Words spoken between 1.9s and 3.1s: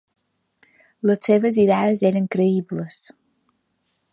eren creïbles.